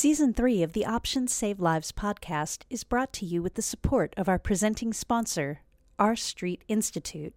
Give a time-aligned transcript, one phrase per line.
[0.00, 4.14] Season 3 of the Options Save Lives podcast is brought to you with the support
[4.16, 5.62] of our presenting sponsor,
[5.98, 7.34] R Street Institute,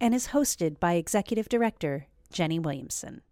[0.00, 3.22] and is hosted by Executive Director Jenny Williamson.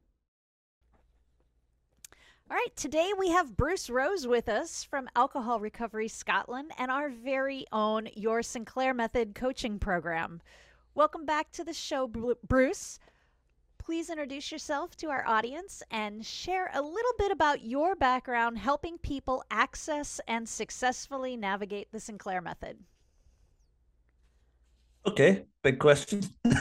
[2.50, 7.08] All right, today we have Bruce Rose with us from Alcohol Recovery Scotland and our
[7.08, 10.42] very own Your Sinclair Method coaching program.
[10.96, 12.98] Welcome back to the show, Bruce.
[13.84, 18.96] Please introduce yourself to our audience and share a little bit about your background helping
[18.98, 22.78] people access and successfully navigate the Sinclair method.
[25.04, 26.22] Okay, big question.
[26.44, 26.54] I'm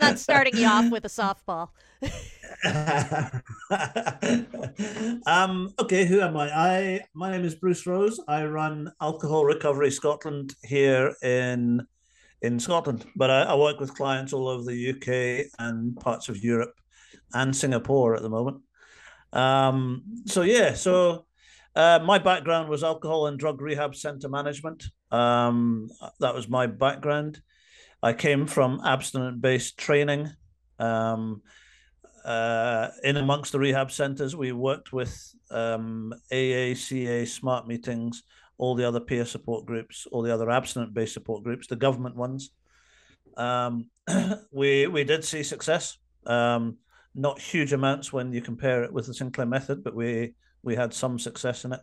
[0.00, 1.68] not starting you off with a softball.
[5.26, 6.50] um, okay, who am I?
[6.50, 8.18] I my name is Bruce Rose.
[8.26, 11.86] I run Alcohol Recovery Scotland here in
[12.42, 16.42] in Scotland, but I, I, work with clients all over the UK and parts of
[16.44, 16.74] Europe
[17.32, 18.58] and Singapore at the moment.
[19.32, 21.26] Um, so yeah, so
[21.74, 24.84] uh, my background was alcohol and drug rehab center management.
[25.10, 25.88] Um,
[26.20, 27.40] that was my background.
[28.02, 30.30] I came from abstinent-based training.
[30.78, 31.42] Um,
[32.24, 38.22] uh, in amongst the rehab centers, we worked with um, AACA smart meetings,
[38.58, 42.16] all the other peer support groups, all the other abstinent based support groups, the government
[42.16, 42.50] ones.
[43.36, 43.90] Um,
[44.52, 45.98] we we did see success.
[46.26, 46.78] Um,
[47.14, 50.92] not huge amounts when you compare it with the Sinclair method, but we we had
[50.92, 51.80] some success in it.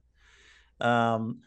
[0.80, 1.40] Um,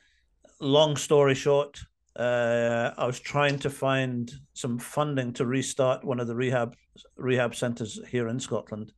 [0.60, 1.78] long story short,
[2.16, 6.74] uh, I was trying to find some funding to restart one of the rehab
[7.16, 8.92] rehab centres here in Scotland,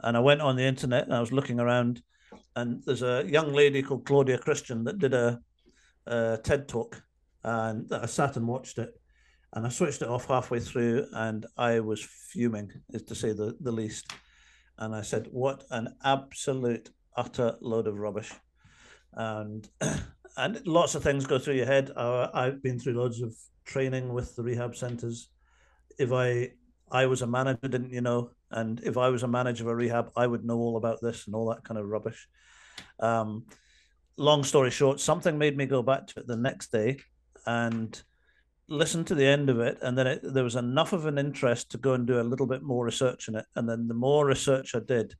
[0.00, 2.02] and I went on the internet and I was looking around,
[2.56, 5.40] and there's a young lady called Claudia Christian that did a
[6.08, 7.02] uh, TED talk,
[7.44, 8.94] and I sat and watched it,
[9.52, 13.56] and I switched it off halfway through, and I was fuming, is to say the,
[13.60, 14.12] the least.
[14.78, 18.32] And I said, "What an absolute utter load of rubbish!"
[19.12, 19.68] And
[20.36, 21.90] and lots of things go through your head.
[21.96, 25.30] I've been through loads of training with the rehab centres.
[25.98, 26.52] If I
[26.90, 28.30] I was a manager, didn't you know?
[28.50, 31.26] And if I was a manager of a rehab, I would know all about this
[31.26, 32.28] and all that kind of rubbish.
[33.00, 33.44] Um,
[34.18, 36.98] long story short, something made me go back to it the next day
[37.46, 38.00] and
[38.68, 39.78] listen to the end of it.
[39.80, 42.46] And then it, there was enough of an interest to go and do a little
[42.46, 43.46] bit more research in it.
[43.56, 45.14] And then the more research I did,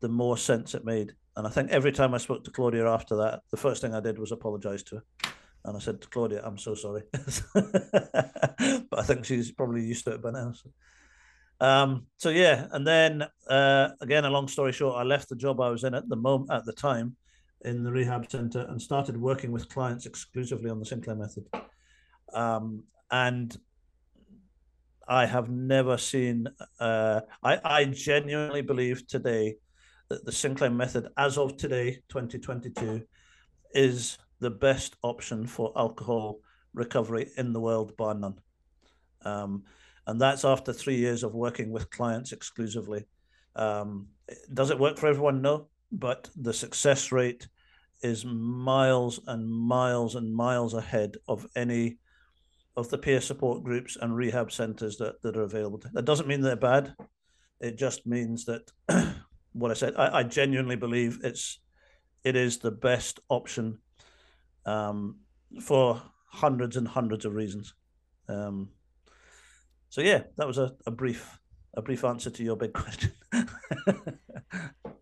[0.00, 1.12] the more sense it made.
[1.36, 4.00] And I think every time I spoke to Claudia after that, the first thing I
[4.00, 5.02] did was apologize to her.
[5.64, 7.02] And I said to Claudia, I'm so sorry.
[7.54, 10.52] but I think she's probably used to it by now.
[10.52, 10.70] So.
[11.60, 15.60] Um, so yeah, and then uh, again, a long story short, I left the job
[15.60, 17.16] I was in at the moment at the time,
[17.64, 21.46] in the rehab center and started working with clients exclusively on the Sinclair method.
[22.32, 23.56] Um, and
[25.06, 26.46] I have never seen,
[26.78, 29.56] uh, I, I genuinely believe today
[30.08, 33.02] that the Sinclair method, as of today, 2022,
[33.74, 36.38] is the best option for alcohol
[36.72, 38.38] recovery in the world, bar none.
[39.24, 39.64] Um,
[40.06, 43.04] and that's after three years of working with clients exclusively.
[43.54, 44.08] Um,
[44.52, 45.42] does it work for everyone?
[45.42, 47.48] No but the success rate
[48.02, 51.98] is miles and miles and miles ahead of any
[52.76, 55.80] of the peer support groups and rehab centers that, that are available.
[55.92, 56.94] That doesn't mean they're bad.
[57.60, 58.70] It just means that
[59.52, 61.60] what I said, I, I, genuinely believe it's
[62.24, 63.78] it is the best option
[64.64, 65.16] um,
[65.60, 67.74] for hundreds and hundreds of reasons.
[68.28, 68.70] Um,
[69.88, 71.38] so yeah, that was a, a brief
[71.74, 73.12] a brief answer to your big question.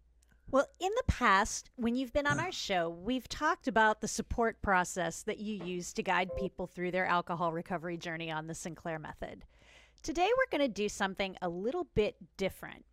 [0.51, 4.63] Well, in the past, when you've been on our show, we've talked about the support
[4.63, 8.99] process that you use to guide people through their alcohol recovery journey on the Sinclair
[8.99, 9.45] method.
[10.03, 12.87] Today, we're going to do something a little bit different.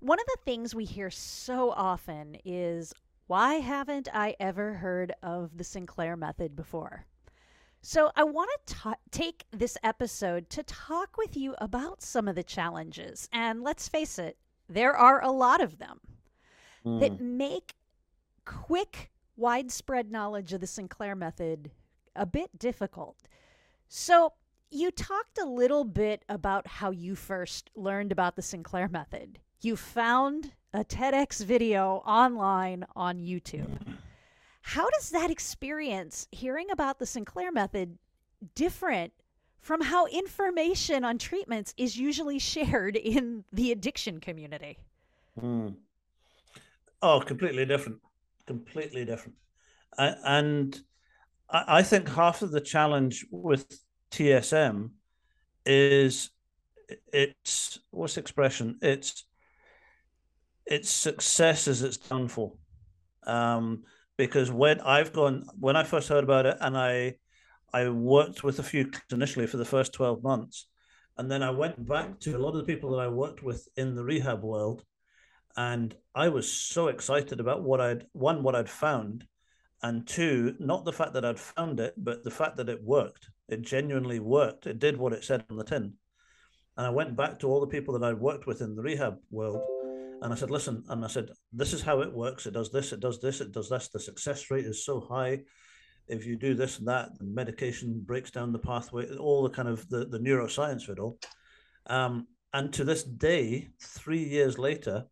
[0.00, 2.92] One of the things we hear so often is,
[3.26, 7.06] Why haven't I ever heard of the Sinclair method before?
[7.80, 12.34] So, I want to ta- take this episode to talk with you about some of
[12.34, 13.30] the challenges.
[13.32, 14.36] And let's face it,
[14.68, 16.00] there are a lot of them
[16.86, 17.00] mm.
[17.00, 17.74] that make
[18.44, 21.70] quick, widespread knowledge of the Sinclair method
[22.14, 23.16] a bit difficult.
[23.88, 24.32] So,
[24.70, 29.38] you talked a little bit about how you first learned about the Sinclair method.
[29.60, 33.78] You found a TEDx video online on YouTube.
[34.60, 37.98] How does that experience, hearing about the Sinclair method,
[38.54, 39.12] different
[39.60, 44.78] from how information on treatments is usually shared in the addiction community?
[45.40, 45.76] Mm.
[47.02, 47.98] Oh, completely different.
[48.46, 49.36] Completely different.
[49.98, 50.78] and
[51.48, 53.66] I think half of the challenge with
[54.10, 54.90] TSM
[55.64, 56.30] is
[57.12, 58.78] its what's the expression?
[58.82, 59.24] It's
[60.66, 62.58] its success is its downfall.
[63.26, 63.84] Um,
[64.16, 67.16] because when I've gone, when I first heard about it, and I,
[67.72, 70.66] I worked with a few initially for the first twelve months,
[71.18, 73.68] and then I went back to a lot of the people that I worked with
[73.76, 74.82] in the rehab world,
[75.56, 79.26] and I was so excited about what I'd one what I'd found,
[79.82, 83.28] and two, not the fact that I'd found it, but the fact that it worked.
[83.48, 84.66] It genuinely worked.
[84.66, 85.94] It did what it said on the tin.
[86.76, 89.18] And I went back to all the people that I'd worked with in the rehab
[89.30, 89.62] world
[90.22, 92.46] and I said, listen, and I said, this is how it works.
[92.46, 93.88] It does this, it does this, it does this.
[93.88, 95.42] The success rate is so high.
[96.08, 99.68] If you do this and that, the medication breaks down the pathway, all the kind
[99.68, 101.18] of the, the neuroscience of it all.
[101.86, 105.04] Um, and to this day, three years later,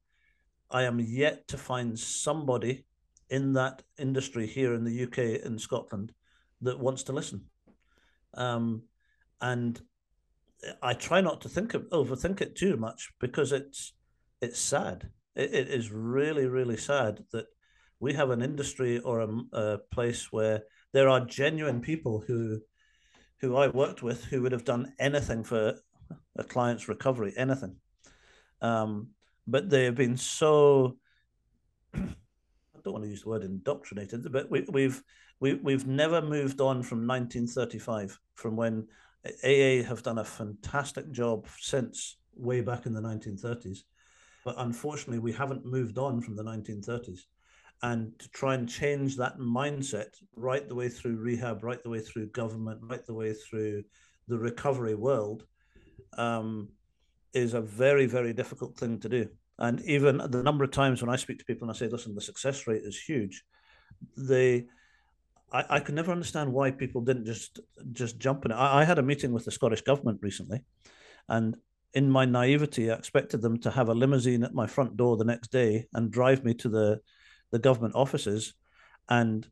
[0.74, 2.84] I am yet to find somebody
[3.30, 6.12] in that industry here in the UK and Scotland
[6.62, 7.44] that wants to listen.
[8.34, 8.82] Um,
[9.40, 9.80] and
[10.82, 13.92] I try not to think of overthink it too much because it's
[14.40, 15.10] it's sad.
[15.36, 17.46] It, it is really really sad that
[18.00, 22.62] we have an industry or a, a place where there are genuine people who
[23.40, 25.76] who I worked with who would have done anything for
[26.34, 27.76] a client's recovery, anything.
[28.60, 29.10] Um,
[29.46, 30.96] but they have been so
[31.94, 32.00] I
[32.82, 35.02] don't want to use the word indoctrinated, but we, we've
[35.40, 38.86] we, we've never moved on from 1935, from when
[39.44, 43.80] AA have done a fantastic job since way back in the 1930s.
[44.44, 47.20] But unfortunately, we haven't moved on from the 1930s.
[47.82, 52.00] And to try and change that mindset right the way through rehab, right the way
[52.00, 53.82] through government, right the way through
[54.28, 55.44] the recovery world
[56.16, 56.68] um,
[57.34, 59.28] is a very, very difficult thing to do.
[59.58, 62.14] And even the number of times when I speak to people and I say, listen,
[62.14, 63.44] the success rate is huge,
[64.16, 64.66] they
[65.52, 67.60] I, I could never understand why people didn't just
[67.92, 68.56] just jump in it.
[68.56, 70.64] I, I had a meeting with the Scottish government recently,
[71.28, 71.56] and
[71.92, 75.24] in my naivety, I expected them to have a limousine at my front door the
[75.24, 77.00] next day and drive me to the
[77.52, 78.54] the government offices
[79.08, 79.46] and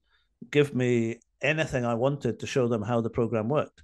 [0.50, 3.82] give me anything I wanted to show them how the program worked.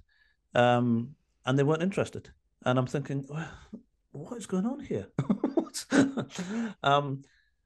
[0.53, 2.29] Um, and they weren't interested.
[2.65, 3.49] And I'm thinking, well,
[4.11, 5.07] what is going on here?
[6.83, 7.23] um,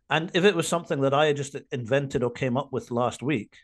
[0.09, 3.23] and if it was something that I had just invented or came up with last
[3.23, 3.55] week,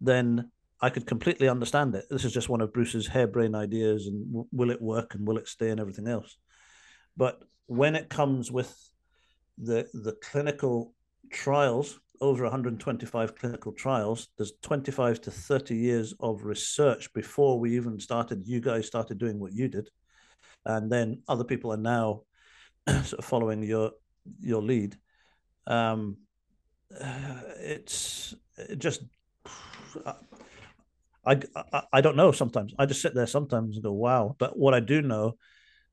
[0.00, 2.04] then I could completely understand it.
[2.10, 5.38] This is just one of Bruce's harebrained ideas, and w- will it work and will
[5.38, 6.36] it stay and everything else.
[7.16, 8.76] But when it comes with
[9.56, 10.94] the the clinical
[11.32, 17.98] trials, over 125 clinical trials, there's 25 to 30 years of research before we even
[17.98, 18.46] started.
[18.46, 19.90] You guys started doing what you did,
[20.68, 22.22] and then other people are now
[22.88, 23.92] sort of following your
[24.40, 24.96] your lead.
[25.66, 26.18] Um,
[27.60, 29.02] it's it just
[31.26, 31.40] I,
[31.72, 32.74] I, I don't know sometimes.
[32.78, 34.34] I just sit there sometimes and go, wow.
[34.38, 35.36] But what I do know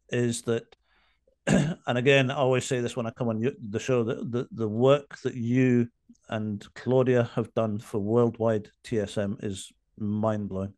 [0.10, 0.64] is that,
[1.48, 4.68] and again, I always say this when I come on the show, that the, the
[4.68, 5.90] work that you
[6.30, 10.74] and Claudia have done for worldwide TSM is mind blowing.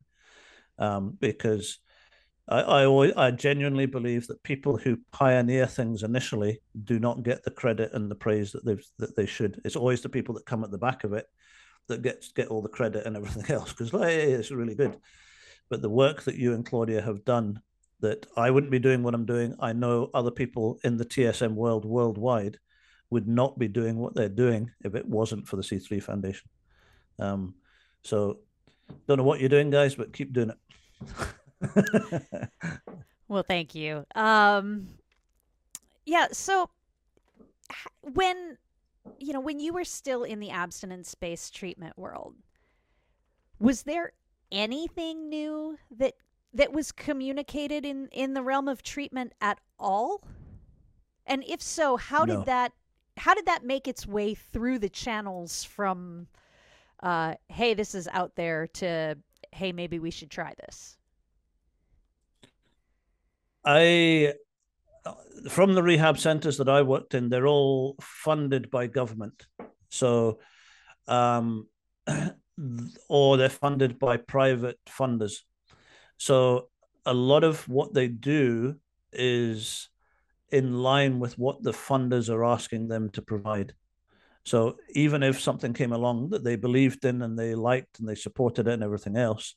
[0.80, 1.80] Um, because
[2.50, 7.44] I, I always, I genuinely believe that people who pioneer things initially do not get
[7.44, 9.62] the credit and the praise that they that they should.
[9.66, 11.26] It's always the people that come at the back of it
[11.88, 14.98] that gets get all the credit and everything else because hey, it's really good.
[15.70, 17.62] But the work that you and Claudia have done
[18.00, 19.56] that I wouldn't be doing what I'm doing.
[19.60, 22.58] I know other people in the TSM world worldwide
[23.10, 26.50] would not be doing what they're doing if it wasn't for the C3 Foundation.
[27.20, 27.56] Um,
[28.04, 28.40] so
[29.08, 30.58] don't know what you're doing, guys, but keep doing it.
[33.28, 34.06] well, thank you.
[34.16, 34.88] Um,
[36.06, 36.28] yeah.
[36.32, 36.70] So
[38.02, 38.58] when
[39.20, 42.36] you know, when you were still in the abstinence based treatment world,
[43.60, 44.14] was there
[44.52, 46.14] anything new that
[46.54, 50.24] that was communicated in in the realm of treatment at all?
[51.26, 52.38] And if so, how no.
[52.38, 52.74] did that
[53.18, 56.28] how did that make its way through the channels from
[57.04, 59.18] uh, hey, this is out there to
[59.52, 60.97] hey, maybe we should try this?
[63.68, 64.34] I
[65.50, 69.46] from the rehab centers that I worked in, they're all funded by government.
[69.90, 70.40] So,
[71.08, 71.68] um,
[73.10, 75.40] or they're funded by private funders.
[76.18, 76.70] So,
[77.06, 78.76] a lot of what they do
[79.12, 79.90] is
[80.50, 83.74] in line with what the funders are asking them to provide.
[84.46, 88.16] So, even if something came along that they believed in and they liked and they
[88.16, 89.56] supported it and everything else,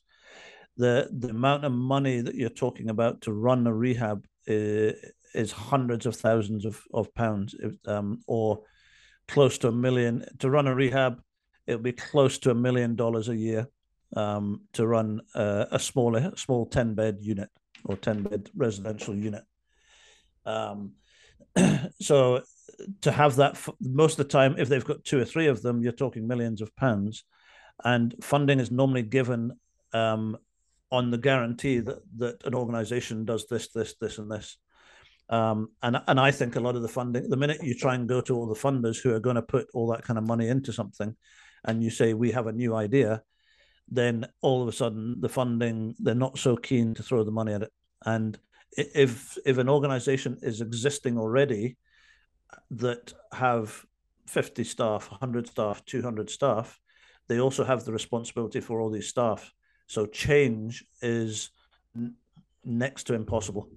[0.77, 4.91] the the amount of money that you're talking about to run a rehab uh,
[5.33, 8.61] is hundreds of thousands of, of pounds um, or
[9.27, 10.25] close to a million.
[10.39, 11.21] To run a rehab
[11.67, 13.67] it'll be close to a million dollars a year
[14.15, 17.49] um, to run uh, a smaller small 10 bed unit
[17.85, 19.43] or 10 bed residential unit.
[20.45, 20.93] Um,
[22.01, 22.41] so
[23.01, 25.81] to have that most of the time, if they've got two or three of them,
[25.81, 27.23] you're talking millions of pounds,
[27.83, 29.53] and funding is normally given
[29.93, 30.37] um,
[30.91, 34.57] on the guarantee that that an organisation does this, this, this, and this.
[35.29, 38.07] Um, and and I think a lot of the funding, the minute you try and
[38.07, 40.49] go to all the funders who are going to put all that kind of money
[40.49, 41.15] into something,
[41.63, 43.23] and you say we have a new idea,
[43.87, 47.53] then all of a sudden the funding they're not so keen to throw the money
[47.53, 47.71] at it.
[48.05, 48.37] And
[48.77, 51.77] if if an organisation is existing already
[52.71, 53.85] that have
[54.27, 56.79] 50 staff, 100 staff, 200 staff,
[57.27, 59.53] they also have the responsibility for all these staff.
[59.91, 61.49] So change is
[61.93, 62.15] n-
[62.63, 63.67] next to impossible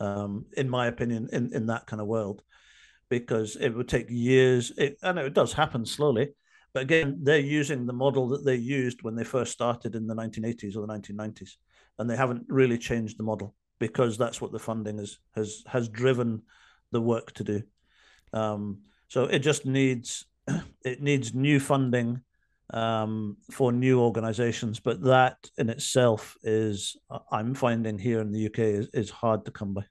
[0.00, 2.42] um, in my opinion, in, in that kind of world,
[3.08, 4.72] because it would take years.
[4.76, 6.30] It, I know it does happen slowly,
[6.72, 10.16] but again, they're using the model that they used when they first started in the
[10.16, 11.50] 1980s or the 1990s,
[12.00, 15.88] and they haven't really changed the model because that's what the funding is, has has
[15.88, 16.42] driven
[16.90, 17.62] the work to do.
[18.32, 20.26] Um, so it just needs
[20.84, 22.22] it needs new funding
[22.72, 24.80] um, for new organizations.
[24.80, 26.96] But that in itself is,
[27.30, 29.84] I'm finding here in the UK, is, is hard to come by.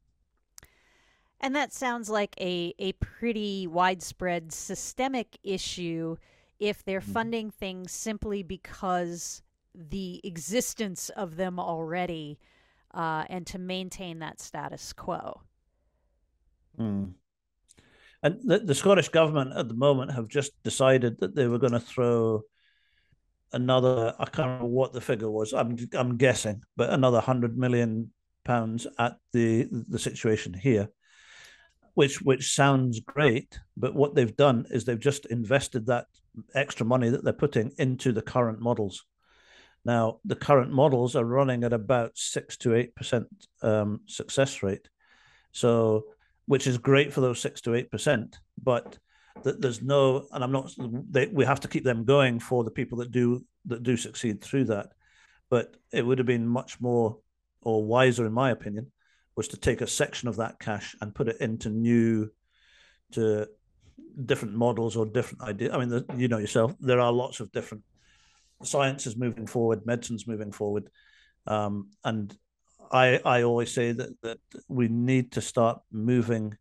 [1.40, 6.18] And that sounds like a, a pretty widespread systemic issue
[6.60, 7.12] if they're mm-hmm.
[7.12, 9.42] funding things simply because
[9.74, 12.38] the existence of them already
[12.94, 15.42] uh, and to maintain that status quo.
[16.80, 17.14] Mm.
[18.24, 21.74] And the, the Scottish government at the moment have just decided that they were going
[21.74, 22.44] to throw
[23.54, 25.54] another I can't remember what the figure was.
[25.54, 28.12] I'm I'm guessing, but another hundred million
[28.46, 30.90] pounds at the the situation here,
[31.94, 33.60] which which sounds great.
[33.78, 36.06] But what they've done is they've just invested that
[36.56, 39.06] extra money that they're putting into the current models.
[39.84, 43.28] Now the current models are running at about six to eight percent
[43.62, 44.90] um, success rate,
[45.52, 46.06] so
[46.46, 48.98] which is great for those six to eight percent, but
[49.44, 50.72] that there's no and i'm not
[51.10, 54.42] they, we have to keep them going for the people that do that do succeed
[54.42, 54.90] through that.
[55.50, 57.18] But it would have been much more
[57.62, 58.92] or wiser in my opinion
[59.36, 62.32] was to take a section of that cash and put it into new
[63.14, 63.48] to
[64.26, 67.52] different models or different ideas i mean the, you know yourself there are lots of
[67.52, 67.84] different
[68.64, 70.90] sciences moving forward medicine's moving forward.
[71.48, 72.36] Um, and
[72.92, 76.58] i i always say that that we need to start moving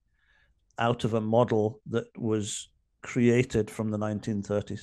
[0.80, 2.70] out of a model that was
[3.02, 4.80] created from the 1930s.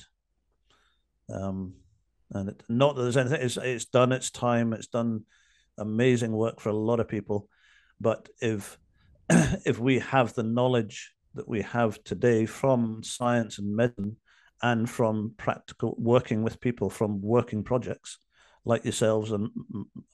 [1.32, 1.74] Um,
[2.30, 5.24] and it, not that there's anything, it's, it's done its time, it's done
[5.76, 7.48] amazing work for a lot of people.
[8.00, 8.78] But if
[9.30, 14.16] if we have the knowledge that we have today from science and medicine
[14.62, 18.18] and from practical working with people from working projects
[18.64, 19.50] like yourselves and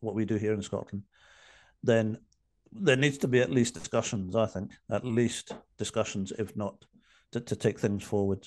[0.01, 1.05] what we do here in Scotland,
[1.83, 2.19] then
[2.75, 4.35] there needs to be at least discussions.
[4.35, 6.85] I think at least discussions, if not
[7.33, 8.47] to, to take things forward.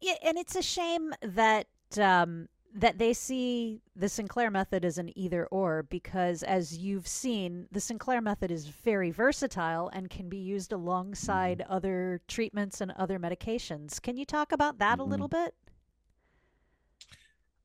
[0.00, 1.66] Yeah, and it's a shame that
[1.98, 7.66] um, that they see the Sinclair method as an either or because, as you've seen,
[7.72, 11.72] the Sinclair method is very versatile and can be used alongside mm-hmm.
[11.72, 14.00] other treatments and other medications.
[14.00, 15.00] Can you talk about that mm-hmm.
[15.00, 15.54] a little bit?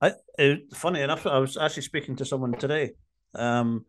[0.01, 2.93] I, it, funny enough, I was actually speaking to someone today
[3.35, 3.85] um,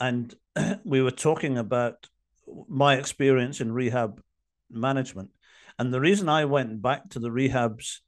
[0.00, 0.34] and
[0.84, 2.08] we were talking about
[2.68, 4.20] my experience in rehab
[4.70, 5.30] management.
[5.78, 7.98] And the reason I went back to the rehabs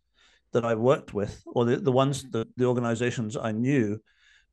[0.52, 4.00] that I worked with, or the, the ones that the organizations I knew,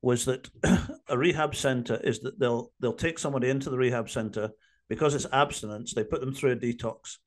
[0.01, 0.49] was that
[1.09, 4.51] a rehab center is that they'll they'll take somebody into the rehab center.
[4.89, 7.17] Because it's abstinence, they put them through a detox,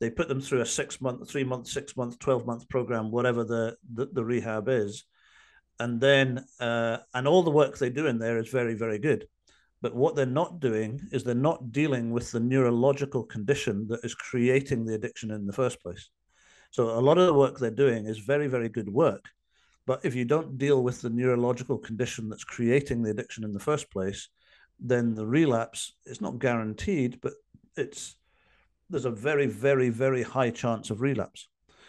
[0.00, 3.44] they put them through a six month, three month, six month, 12 month program, whatever
[3.44, 5.04] the, the, the rehab is
[5.82, 9.26] and then uh, and all the work they do in there is very very good.
[9.82, 14.14] But what they're not doing is they're not dealing with the neurological condition that is
[14.14, 16.08] creating the addiction in the first place.
[16.70, 19.24] So a lot of the work they're doing is very very good work.
[19.84, 23.66] But if you don't deal with the neurological condition that's creating the addiction in the
[23.70, 24.28] first place
[24.84, 27.34] then the relapse is not guaranteed but
[27.76, 28.16] it's
[28.90, 31.48] there's a very very very high chance of relapse.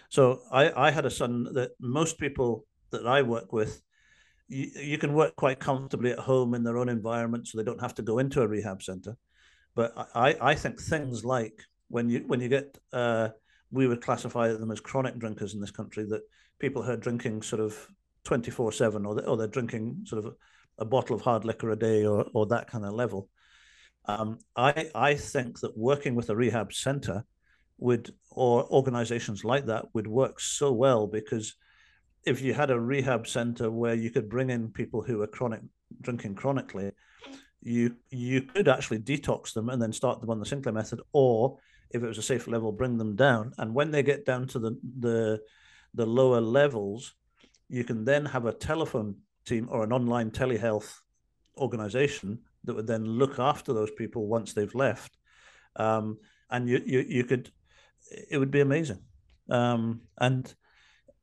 [0.09, 3.81] So i i had a son that most people that I work with,
[4.47, 7.81] you, you can work quite comfortably at home in their own environment, so they don't
[7.81, 9.17] have to go into a rehab center.
[9.75, 13.29] But I, I think things like when you when you get uh,
[13.71, 16.21] we would classify them as chronic drinkers in this country that
[16.59, 17.75] people who are drinking sort of
[18.23, 20.35] 24 7 or, they, or they're drinking sort of
[20.77, 23.29] a, bottle of hard liquor a day or, or that kind of level
[24.05, 27.25] um, I, I think that working with a rehab center
[27.77, 31.55] would or organizations like that would work so well because
[32.25, 35.61] if you had a rehab center where you could bring in people who are chronic
[36.01, 36.91] drinking chronically,
[37.61, 41.57] you you could actually detox them and then start them on the Sinclair method, or
[41.91, 43.53] if it was a safe level, bring them down.
[43.57, 45.41] And when they get down to the the
[45.93, 47.13] the lower levels,
[47.69, 49.15] you can then have a telephone
[49.45, 50.99] team or an online telehealth
[51.57, 55.17] organization that would then look after those people once they've left.
[55.75, 56.17] Um,
[56.49, 57.51] and you, you you could
[58.29, 58.99] it would be amazing.
[59.49, 60.53] Um, and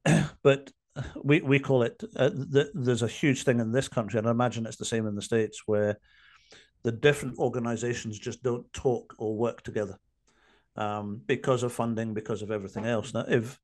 [0.42, 0.70] but
[1.22, 4.30] we we call it uh, the, there's a huge thing in this country, and I
[4.30, 5.98] imagine it's the same in the states where
[6.82, 9.98] the different organizations just don't talk or work together
[10.76, 13.14] um, because of funding, because of everything else.
[13.14, 13.58] Now, if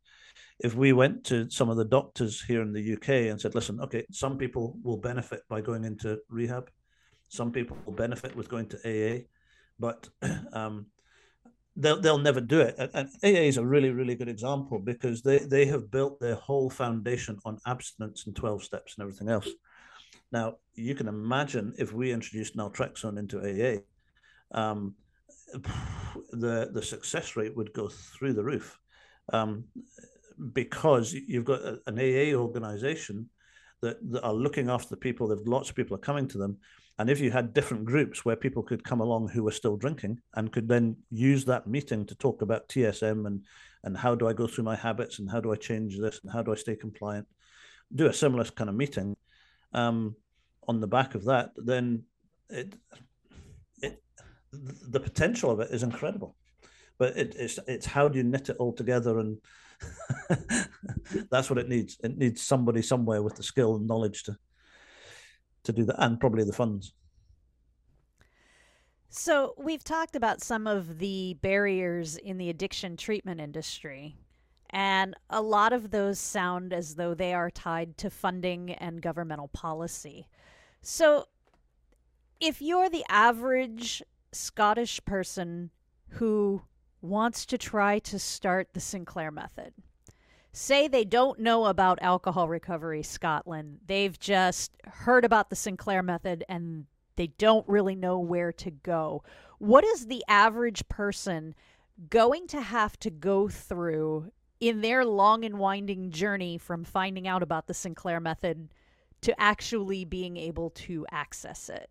[0.60, 3.80] if we went to some of the doctors here in the UK and said, "Listen,
[3.80, 6.70] okay, some people will benefit by going into rehab,
[7.28, 9.24] some people will benefit with going to AA,
[9.78, 10.08] but
[10.52, 10.86] um,
[11.76, 15.38] they'll they'll never do it." And AA is a really really good example because they
[15.38, 19.48] they have built their whole foundation on abstinence and twelve steps and everything else.
[20.32, 23.80] Now, you can imagine if we introduced naltrexone into AA,
[24.58, 24.94] um,
[26.32, 28.78] the the success rate would go through the roof,
[29.32, 29.64] um,
[30.52, 33.28] because you've got an AA organization
[33.82, 35.28] that, that are looking after the people.
[35.28, 36.58] That lots of people are coming to them,
[36.98, 40.20] and if you had different groups where people could come along who were still drinking
[40.34, 43.44] and could then use that meeting to talk about TSM and
[43.84, 46.32] and how do I go through my habits and how do I change this and
[46.32, 47.28] how do I stay compliant,
[47.94, 49.16] do a similar kind of meeting
[49.72, 50.16] um,
[50.66, 52.02] on the back of that, then
[52.50, 52.74] it,
[53.80, 54.02] it
[54.52, 56.34] the potential of it is incredible.
[56.98, 59.38] But it, it's it's how do you knit it all together, and
[61.30, 61.98] that's what it needs.
[62.02, 64.36] It needs somebody somewhere with the skill and knowledge to
[65.66, 66.92] to do that, and probably the funds.
[69.08, 74.16] So, we've talked about some of the barriers in the addiction treatment industry.
[74.70, 79.48] And a lot of those sound as though they are tied to funding and governmental
[79.48, 80.28] policy.
[80.82, 81.26] So,
[82.40, 84.02] if you're the average
[84.32, 85.70] Scottish person
[86.08, 86.62] who
[87.00, 89.72] wants to try to start the Sinclair method,
[90.56, 96.44] say they don't know about Alcohol Recovery Scotland, they've just heard about the Sinclair method
[96.48, 99.22] and they don't really know where to go.
[99.58, 101.54] What is the average person
[102.08, 107.42] going to have to go through in their long and winding journey from finding out
[107.42, 108.68] about the Sinclair method
[109.22, 111.90] to actually being able to access it?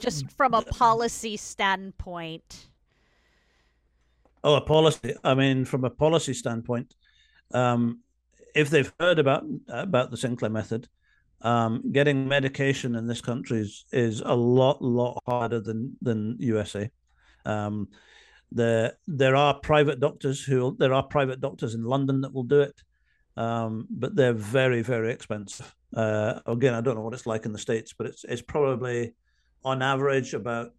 [0.00, 2.69] Just from a policy standpoint.
[4.42, 5.14] Oh, a policy.
[5.22, 6.94] I mean, from a policy standpoint,
[7.52, 8.00] um,
[8.54, 10.88] if they've heard about about the Sinclair method,
[11.42, 16.90] um, getting medication in this country is, is a lot lot harder than than USA.
[17.44, 17.88] Um,
[18.52, 22.60] there there are private doctors who there are private doctors in London that will do
[22.60, 22.80] it,
[23.36, 25.74] um, but they're very very expensive.
[25.94, 29.14] Uh, again, I don't know what it's like in the states, but it's it's probably
[29.64, 30.72] on average about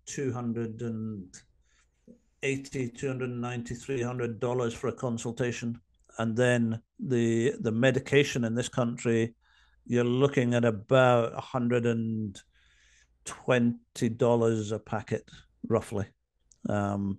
[2.43, 5.80] 280 290 300 dollars for a consultation
[6.17, 9.36] and then the the medication in this country
[9.86, 15.30] you're looking at about 120 dollars a packet
[15.67, 16.06] roughly
[16.69, 17.17] um,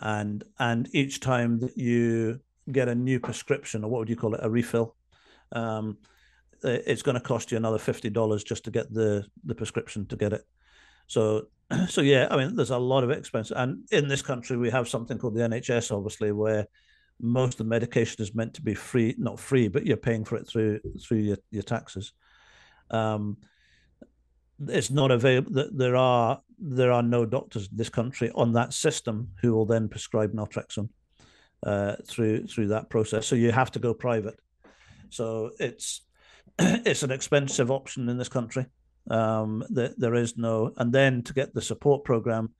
[0.00, 2.40] and and each time that you
[2.70, 4.94] get a new prescription or what would you call it a refill
[5.52, 5.96] um,
[6.62, 10.16] it's going to cost you another fifty dollars just to get the the prescription to
[10.16, 10.46] get it.
[11.06, 11.46] So
[11.88, 14.88] so yeah, I mean there's a lot of expense, and in this country we have
[14.88, 16.66] something called the NHS, obviously, where
[17.20, 20.36] most of the medication is meant to be free, not free, but you're paying for
[20.36, 22.12] it through through your, your taxes.
[22.90, 23.36] Um,
[24.66, 25.68] it's not available.
[25.72, 29.88] There are there are no doctors in this country on that system who will then
[29.88, 30.88] prescribe naltrexone
[31.64, 33.26] uh, through through that process.
[33.26, 34.38] So you have to go private.
[35.10, 36.02] So it's
[36.58, 38.66] it's an expensive option in this country.
[39.10, 42.54] Um, there, there is no, and then to get the support program,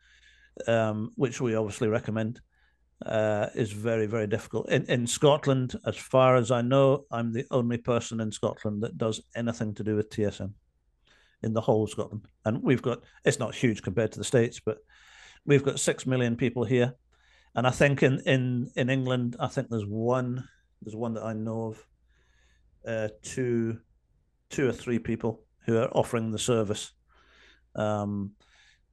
[0.66, 2.40] um, which we obviously recommend,
[3.04, 4.68] uh, is very very difficult.
[4.70, 8.98] In in Scotland, as far as I know, I'm the only person in Scotland that
[8.98, 10.52] does anything to do with TSM
[11.42, 12.26] in the whole of Scotland.
[12.44, 14.78] And we've got it's not huge compared to the states, but
[15.44, 16.94] we've got six million people here.
[17.54, 20.48] And I think in in in England, I think there's one
[20.82, 21.87] there's one that I know of,
[22.87, 23.78] uh, two
[24.50, 26.92] two or three people who are offering the service.
[27.76, 28.33] Um,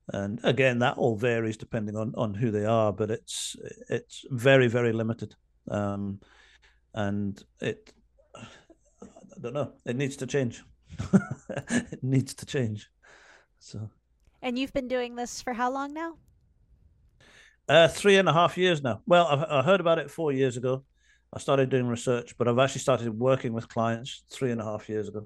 [0.10, 3.56] and again, that all varies depending on on who they are, but it's
[3.90, 5.34] it's very very limited,
[5.72, 6.20] um,
[6.94, 7.92] and it
[8.36, 9.72] I don't know.
[9.86, 10.64] It needs to change.
[11.70, 12.90] it needs to change.
[13.60, 13.90] So.
[14.42, 16.18] And you've been doing this for how long now?
[17.68, 19.02] Uh, three and a half years now.
[19.08, 20.84] Well, I, I heard about it four years ago.
[21.34, 24.88] I started doing research, but I've actually started working with clients three and a half
[24.88, 25.26] years ago,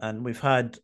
[0.00, 0.78] and we've had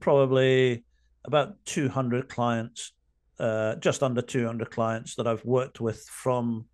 [0.00, 0.84] probably
[1.24, 2.92] about 200 clients,
[3.38, 6.66] uh, just under 200 clients that I've worked with from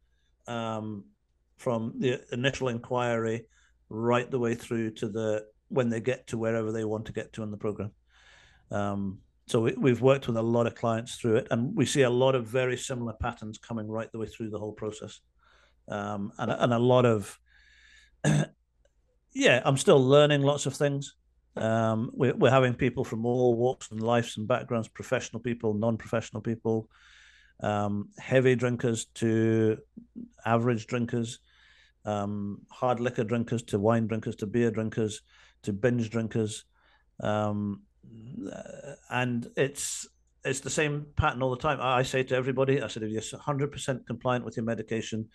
[0.46, 1.04] um,
[1.56, 3.46] from the initial inquiry
[3.90, 7.32] right the way through to the when they get to wherever they want to get
[7.34, 7.92] to in the program.
[8.70, 12.02] Um, so we, have worked with a lot of clients through it, and we see
[12.02, 15.20] a lot of very similar patterns coming right the way through the whole process,
[15.88, 17.38] um, and and a lot of
[19.32, 21.14] yeah, I'm still learning lots of things.
[21.60, 26.42] Um, we're, we're having people from all walks and lives and backgrounds, professional people, non-professional
[26.42, 26.88] people,
[27.62, 29.78] um, heavy drinkers to
[30.44, 31.38] average drinkers,
[32.06, 35.20] um, hard liquor drinkers to wine drinkers to beer drinkers
[35.62, 36.64] to binge drinkers,
[37.22, 37.82] um,
[39.10, 40.08] and it's
[40.42, 41.78] it's the same pattern all the time.
[41.82, 45.28] I say to everybody, I said, if you're 100% compliant with your medication,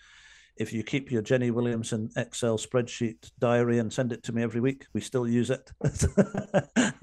[0.58, 4.62] if you keep your Jenny Williamson Excel spreadsheet diary and send it to me every
[4.62, 5.70] week, we still use it.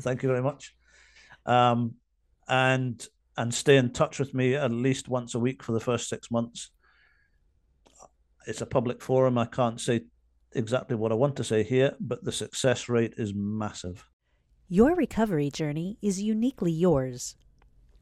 [0.00, 0.74] Thank you very much.
[1.44, 1.94] Um,
[2.48, 6.08] and and stay in touch with me at least once a week for the first
[6.08, 6.70] six months.
[8.46, 9.38] It's a public forum.
[9.38, 10.02] I can't say
[10.52, 14.04] exactly what I want to say here, but the success rate is massive.
[14.68, 17.36] Your recovery journey is uniquely yours.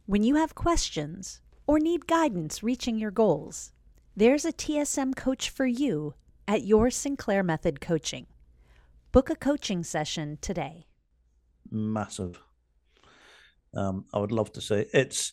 [0.06, 3.72] When you have questions or need guidance reaching your goals,
[4.16, 6.14] there's a TSM coach for you
[6.46, 8.26] at your Sinclair Method Coaching.
[9.12, 10.86] Book a coaching session today.
[11.70, 12.40] Massive.
[13.74, 15.32] Um, I would love to say it's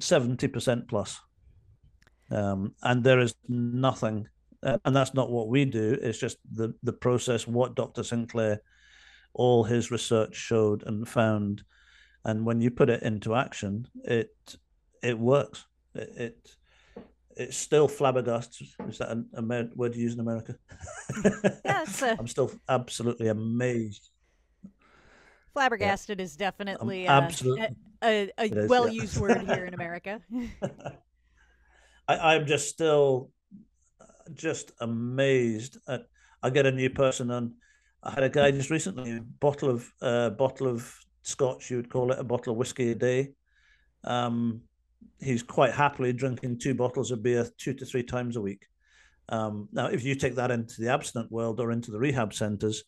[0.00, 1.20] 70% plus.
[2.30, 4.28] Um, and there is nothing,
[4.62, 8.02] and that's not what we do, it's just the, the process, what Dr.
[8.02, 8.60] Sinclair,
[9.32, 11.62] all his research showed and found.
[12.24, 14.34] And when you put it into action, it
[15.02, 15.66] it works.
[15.94, 16.56] It, it
[17.38, 18.66] it's still flabbergasted.
[18.88, 20.56] Is that a, a word you use in America?
[21.64, 22.16] yeah, a...
[22.18, 24.10] I'm still absolutely amazed.
[25.52, 26.24] Flabbergasted yeah.
[26.24, 27.68] is definitely uh, absolutely
[28.02, 29.22] a, a, a well used yeah.
[29.22, 30.20] word here in America.
[32.08, 33.30] I, I'm just still
[34.34, 36.06] just amazed at.
[36.40, 37.54] I get a new person, and
[38.02, 41.90] I had a guy just recently, a bottle of uh, bottle of scotch, you would
[41.90, 43.32] call it, a bottle of whiskey a day.
[44.04, 44.62] Um,
[45.20, 48.66] he's quite happily drinking two bottles of beer two to three times a week.
[49.28, 52.84] Um, now, if you take that into the abstinent world or into the rehab centers,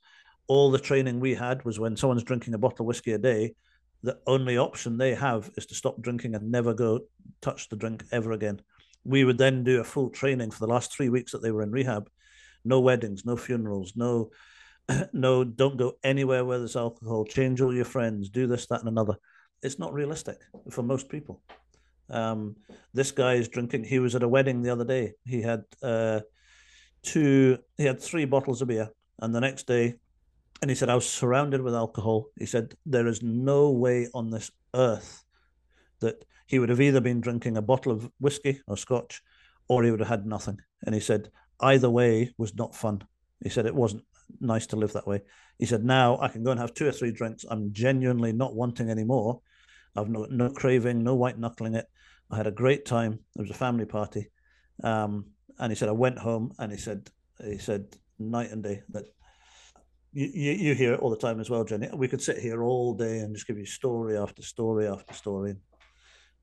[0.46, 3.54] all the training we had was when someone's drinking a bottle of whiskey a day,
[4.02, 7.00] the only option they have is to stop drinking and never go
[7.42, 8.60] touch the drink ever again.
[9.04, 11.62] We would then do a full training for the last three weeks that they were
[11.62, 12.08] in rehab.
[12.64, 14.30] No weddings, no funerals, no,
[15.12, 17.24] no, don't go anywhere where there's alcohol.
[17.24, 19.16] Change all your friends, do this, that, and another.
[19.62, 20.38] It's not realistic
[20.70, 21.42] for most people.
[22.10, 22.56] Um,
[22.92, 23.84] this guy is drinking.
[23.84, 25.14] He was at a wedding the other day.
[25.24, 26.20] He had uh,
[27.02, 27.58] two.
[27.76, 29.94] He had three bottles of beer, and the next day,
[30.60, 34.30] and he said, "I was surrounded with alcohol." He said, "There is no way on
[34.30, 35.24] this earth
[36.00, 39.22] that he would have either been drinking a bottle of whiskey or scotch,
[39.68, 43.02] or he would have had nothing." And he said, "Either way was not fun."
[43.42, 44.04] He said it wasn't
[44.40, 45.22] nice to live that way.
[45.58, 47.44] He said, "Now I can go and have two or three drinks.
[47.48, 49.40] I'm genuinely not wanting any more."
[49.96, 51.86] I've no, no craving, no white knuckling it.
[52.30, 53.18] I had a great time.
[53.36, 54.30] It was a family party,
[54.84, 55.26] um,
[55.58, 57.10] and he said I went home, and he said
[57.44, 59.04] he said night and day that
[60.12, 61.88] you, you, hear it all the time as well, Jenny.
[61.94, 65.54] We could sit here all day and just give you story after story after story.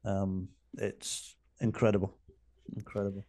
[0.06, 0.48] Um,
[0.78, 2.18] it's incredible,
[2.76, 3.26] incredible.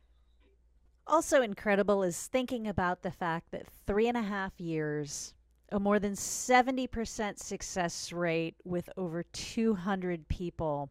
[1.07, 5.35] Also incredible is thinking about the fact that three and a half years,
[5.73, 10.91] a more than seventy percent success rate with over two hundred people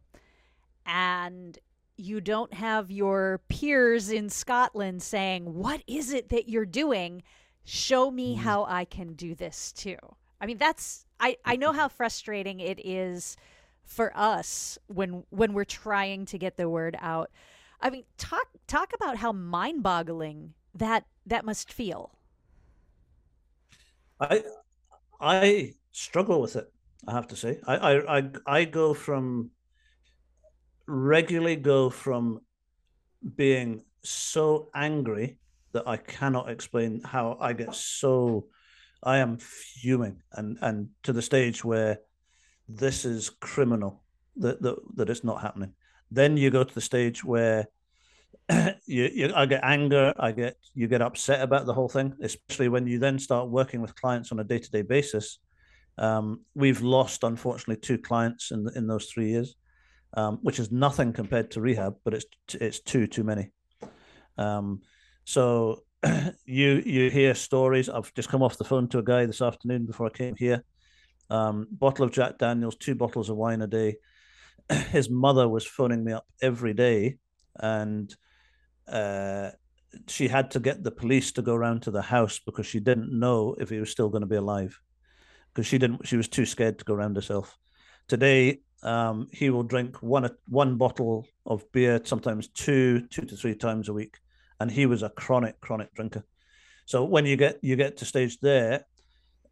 [0.88, 1.58] and
[1.96, 7.22] you don't have your peers in Scotland saying, What is it that you're doing?
[7.64, 8.38] Show me mm.
[8.38, 9.98] how I can do this too.
[10.40, 13.36] I mean, that's, I, I know how frustrating it is
[13.84, 17.30] for us when when we're trying to get the word out.
[17.80, 22.12] I mean, talk talk about how mind-boggling that that must feel.
[24.20, 24.44] I
[25.20, 26.72] I struggle with it.
[27.06, 29.50] I have to say, I I I, I go from
[30.88, 32.40] regularly go from
[33.36, 35.38] being so angry
[35.72, 38.46] that I cannot explain how I get so
[39.02, 41.98] I am fuming and and to the stage where
[42.68, 44.02] this is criminal
[44.36, 45.74] that that, that it's not happening.
[46.10, 47.68] Then you go to the stage where
[48.48, 52.68] you, you I get anger, I get you get upset about the whole thing, especially
[52.68, 55.38] when you then start working with clients on a day to day basis.
[55.98, 59.54] Um, we've lost, unfortunately, two clients in in those three years
[60.14, 63.50] um, which is nothing compared to rehab, but it's it's too too many.
[64.36, 64.82] Um,
[65.24, 65.82] so
[66.44, 67.88] you you hear stories.
[67.88, 70.64] I've just come off the phone to a guy this afternoon before I came here.
[71.30, 73.96] um, bottle of Jack Daniels, two bottles of wine a day.
[74.90, 77.16] His mother was phoning me up every day,
[77.58, 78.14] and
[78.90, 79.50] uh,
[80.06, 83.12] she had to get the police to go around to the house because she didn't
[83.12, 84.80] know if he was still going to be alive
[85.52, 86.06] because she didn't.
[86.06, 87.56] She was too scared to go around herself.
[88.08, 93.54] Today, um, he will drink one one bottle of beer, sometimes two, two to three
[93.54, 94.18] times a week,
[94.60, 96.24] and he was a chronic, chronic drinker.
[96.86, 98.84] So when you get you get to stage there,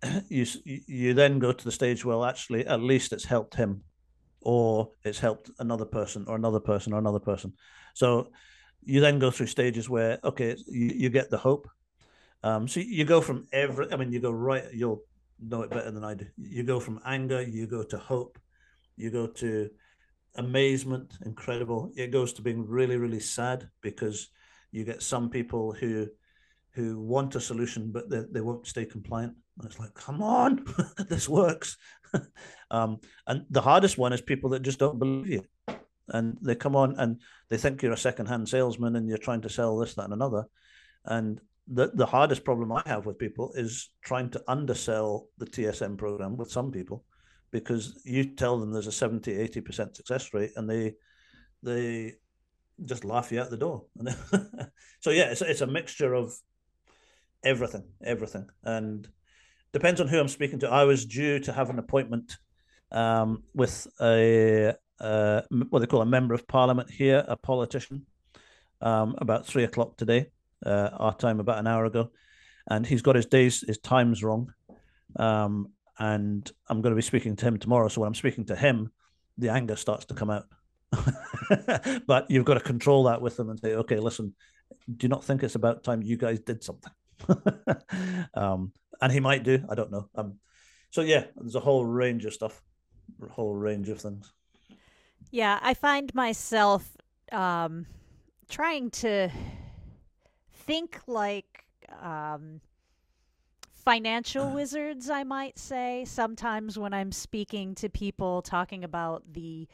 [0.29, 3.83] you you then go to the stage well actually at least it's helped him
[4.41, 7.53] or it's helped another person or another person or another person.
[7.95, 8.29] So
[8.85, 11.69] you then go through stages where okay you, you get the hope.
[12.43, 15.03] Um, so you go from every i mean you go right you'll
[15.41, 16.27] know it better than i do.
[16.37, 18.39] You go from anger you go to hope
[18.97, 19.71] you go to
[20.37, 24.29] amazement incredible it goes to being really really sad because
[24.71, 26.07] you get some people who
[26.73, 30.65] who want a solution but they, they won't stay compliant and it's like, come on,
[31.09, 31.79] this works.
[32.71, 35.45] um, and the hardest one is people that just don't believe you.
[36.09, 39.49] And they come on and they think you're a secondhand salesman and you're trying to
[39.49, 40.45] sell this, that, and another.
[41.05, 45.99] And the, the hardest problem I have with people is trying to undersell the TSM
[45.99, 47.05] program with some people
[47.51, 50.95] because you tell them there's a 70, 80% success rate and they
[51.63, 52.15] they
[52.85, 53.85] just laugh you out the door.
[55.01, 56.35] so yeah, it's, it's a mixture of
[57.43, 58.49] everything, everything.
[58.63, 59.09] And
[59.73, 60.71] depends on who I'm speaking to.
[60.71, 62.37] I was due to have an appointment
[62.93, 68.07] um, with a uh, what they call a member of parliament here, a politician,
[68.81, 70.31] um, about three o'clock today,
[70.65, 72.11] uh, our time, about an hour ago,
[72.71, 74.53] and he's got his days, his times wrong,
[75.17, 77.89] um, and I'm going to be speaking to him tomorrow.
[77.89, 78.91] So when I'm speaking to him,
[79.39, 80.45] the anger starts to come out.
[82.07, 84.35] but you've got to control that with them and say, okay, listen,
[84.97, 86.93] do not think it's about time you guys did something?
[88.35, 89.65] um, and he might do.
[89.69, 90.09] I don't know.
[90.15, 90.39] Um,
[90.91, 92.63] so yeah, there's a whole range of stuff,
[93.23, 94.33] a whole range of things.
[95.31, 96.97] Yeah, I find myself
[97.33, 97.87] um,
[98.49, 99.31] trying to
[100.53, 101.65] think like
[102.01, 102.61] um,
[103.87, 106.05] financial wizards, I might say.
[106.05, 109.69] Sometimes when I'm speaking to people talking about the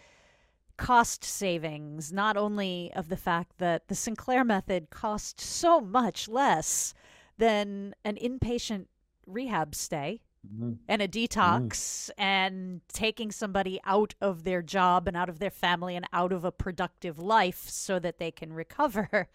[0.76, 6.92] cost savings, not only of the fact that the Sinclair method costs so much less
[7.38, 8.84] than an inpatient
[9.26, 10.72] rehab stay mm-hmm.
[10.88, 12.10] and a detox mm.
[12.18, 16.44] and taking somebody out of their job and out of their family and out of
[16.44, 19.28] a productive life so that they can recover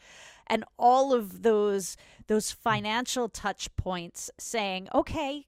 [0.50, 2.62] and all of those those hmm.
[2.62, 5.48] financial touch points saying okay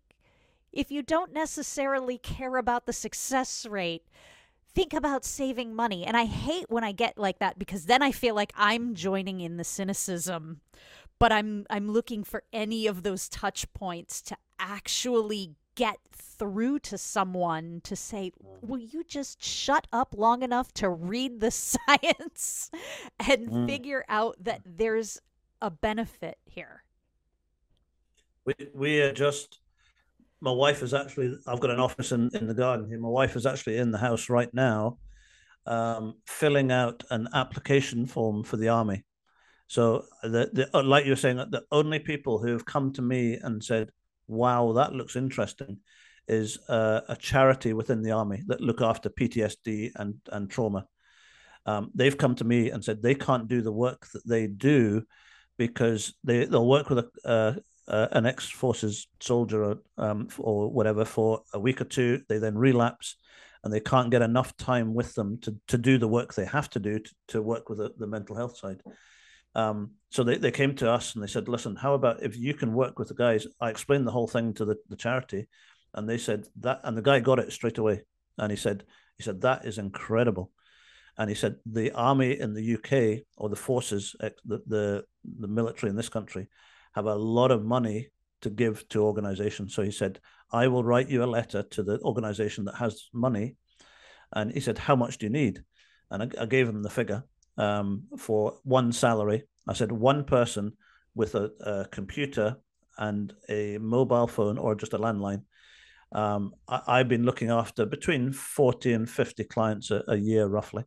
[0.72, 4.04] if you don't necessarily care about the success rate
[4.72, 6.06] think about saving money.
[6.06, 9.42] And i hate when i get like that because then i feel like i'm joining
[9.42, 10.62] in the cynicism
[11.20, 16.98] but I'm I'm looking for any of those touch points to actually get through to
[16.98, 22.70] someone to say, "Will you just shut up long enough to read the science
[23.18, 23.66] and mm.
[23.66, 25.20] figure out that there's
[25.62, 26.84] a benefit here?"
[28.46, 29.62] We we are just
[30.42, 33.00] my wife is actually I've got an office in, in the garden here.
[33.00, 34.98] My wife is actually in the house right now,
[35.66, 39.06] um, filling out an application form for the army.
[39.68, 43.02] So the, the uh, like you're saying, that the only people who have come to
[43.02, 43.92] me and said,
[44.30, 45.80] "Wow, that looks interesting,"
[46.28, 50.86] is uh, a charity within the army that look after PTSD and and trauma.
[51.66, 55.04] Um, they've come to me and said they can't do the work that they do
[55.58, 61.42] because they they'll work with a, an ex forces soldier or, um, or whatever for
[61.54, 62.22] a week or two.
[62.30, 63.16] They then relapse
[63.64, 66.70] and they can't get enough time with them to, to do the work they have
[66.72, 68.82] to do to, to work with the, the mental health side.
[69.56, 72.54] Um, so they, they came to us and they said, listen, how about if you
[72.54, 73.48] can work with the guys?
[73.60, 75.48] I explained the whole thing to the, the charity
[75.94, 78.04] and they said that, and the guy got it straight away.
[78.38, 78.84] And he said,
[79.18, 80.52] he said, that is incredible.
[81.18, 85.04] And he said, the army in the UK or the forces, the, the,
[85.40, 86.48] the military in this country
[86.94, 88.10] have a lot of money
[88.42, 89.76] to give to organizations.
[89.76, 90.20] So he said,
[90.52, 93.58] I will write you a letter to the organization that has money.
[94.32, 95.64] And he said, how much do you need?
[96.10, 97.24] And I, I gave him the figure
[97.60, 99.44] um, for one salary.
[99.68, 100.74] I said one person
[101.14, 102.58] with a, a, computer
[102.98, 105.44] and a mobile phone or just a landline.
[106.12, 110.86] Um, I, have been looking after between 40 and 50 clients a, a year, roughly.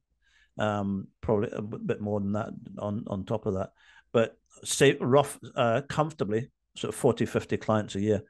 [0.58, 3.70] Um, probably a bit more than that on, on top of that.
[4.12, 8.22] But say rough, uh, comfortably, sort of 40, 50 clients a year.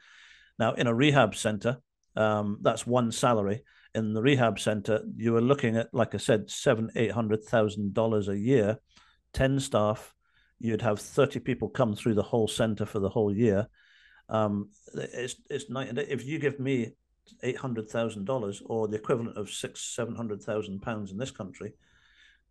[0.58, 1.78] Now, in a rehab center,
[2.14, 3.62] um, that's one salary
[3.94, 7.94] in the rehab center, you were looking at, like I said, seven, eight hundred thousand
[7.94, 8.78] dollars a year,
[9.32, 10.14] ten staff.
[10.58, 13.68] You'd have thirty people come through the whole center for the whole year.
[14.28, 16.92] Um, it's it's night If you give me
[17.42, 21.30] eight hundred thousand dollars, or the equivalent of six seven hundred thousand pounds in this
[21.30, 21.74] country,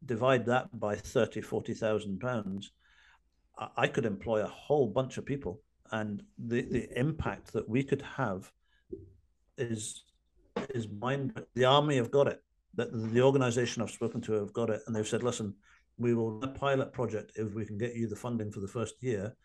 [0.06, 2.72] divide that by 30, 40,000 pounds,
[3.78, 8.02] I could employ a whole bunch of people, and the the impact that we could
[8.02, 8.52] have
[9.58, 10.04] is
[10.70, 11.42] is mind.
[11.56, 12.42] The army have got it.
[12.76, 15.56] That the organization I've spoken to have got it, and they've said, "Listen,
[15.98, 18.96] we will a pilot project if we can get you the funding for the first
[19.02, 19.36] year,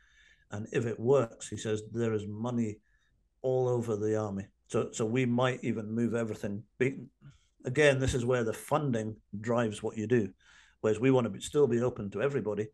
[0.51, 2.79] and if it works, he says there is money
[3.43, 4.47] all over the army.
[4.69, 6.63] So so we might even move everything.
[7.65, 10.33] Again, this is where the funding drives what you do,
[10.81, 12.69] whereas we want to be, still be open to everybody,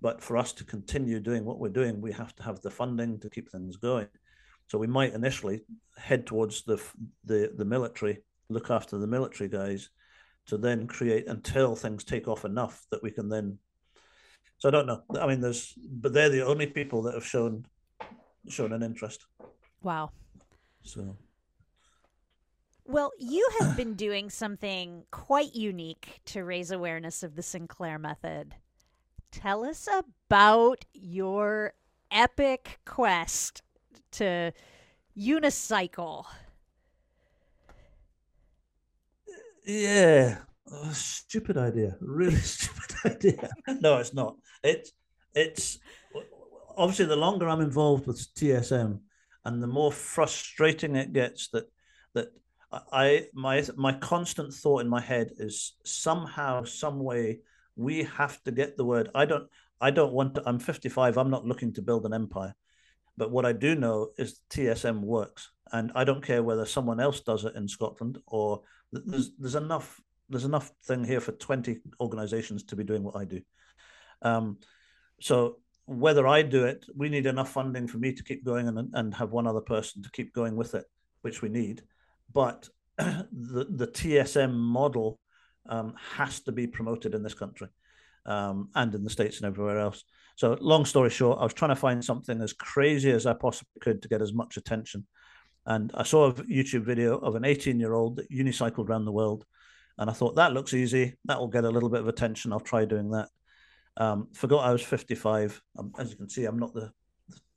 [0.00, 3.18] but for us to continue doing what we're doing, we have to have the funding
[3.20, 4.06] to keep things going.
[4.68, 5.62] So we might initially
[5.96, 6.80] head towards the
[7.24, 9.90] the the military, look after the military guys,
[10.46, 13.58] to then create until things take off enough that we can then.
[14.58, 15.02] So I don't know.
[15.18, 17.64] I mean, there's but they're the only people that have shown
[18.48, 19.26] shown an interest.
[19.82, 20.10] Wow.
[20.82, 21.16] So.
[22.84, 28.54] Well, you have been doing something quite unique to raise awareness of the Sinclair method.
[29.30, 31.74] Tell us about your
[32.10, 33.62] epic quest
[34.12, 34.52] to
[35.16, 36.24] unicycle.
[39.66, 40.38] Yeah,
[40.72, 41.96] oh, stupid idea.
[42.00, 43.50] Really stupid idea.
[43.80, 44.36] no, it's not.
[44.62, 44.92] It's
[45.34, 45.78] it's
[46.76, 49.00] obviously the longer I'm involved with TSM,
[49.44, 51.70] and the more frustrating it gets that
[52.14, 52.28] that
[52.92, 57.40] I my my constant thought in my head is somehow some way
[57.76, 59.48] we have to get the word I don't
[59.80, 62.54] I don't want to I'm 55 I'm not looking to build an empire
[63.18, 67.20] but what I do know is TSM works and I don't care whether someone else
[67.20, 70.00] does it in Scotland or there's there's enough
[70.30, 73.40] there's enough thing here for 20 organizations to be doing what I do
[74.22, 74.58] um,
[75.20, 78.90] so whether I do it, we need enough funding for me to keep going and,
[78.92, 80.84] and have one other person to keep going with it,
[81.22, 81.82] which we need.
[82.30, 85.18] But the, the TSM model
[85.66, 87.68] um, has to be promoted in this country
[88.26, 90.04] um, and in the States and everywhere else.
[90.38, 93.80] So, long story short, I was trying to find something as crazy as I possibly
[93.80, 95.04] could to get as much attention.
[95.66, 99.10] And I saw a YouTube video of an 18 year old that unicycled around the
[99.10, 99.44] world.
[99.98, 101.16] And I thought that looks easy.
[101.24, 102.52] That will get a little bit of attention.
[102.52, 103.30] I'll try doing that.
[103.96, 105.60] Um, forgot I was 55.
[105.76, 106.92] Um, as you can see, I'm not the,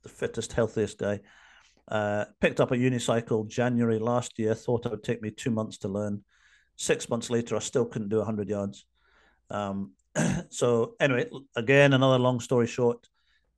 [0.02, 1.20] the fittest, healthiest guy.
[1.86, 4.56] Uh, picked up a unicycle January last year.
[4.56, 6.24] Thought it would take me two months to learn.
[6.74, 8.86] Six months later, I still couldn't do 100 yards.
[9.50, 9.92] Um,
[10.50, 13.08] so anyway, again, another long story short.